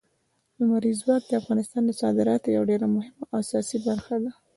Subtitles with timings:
[0.57, 4.31] لمریز ځواک د افغانستان د صادراتو یوه ډېره مهمه او اساسي برخه ده.